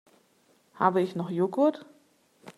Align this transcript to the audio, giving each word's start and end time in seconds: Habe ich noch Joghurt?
Habe 0.73 0.99
ich 1.03 1.15
noch 1.15 1.29
Joghurt? 1.29 1.85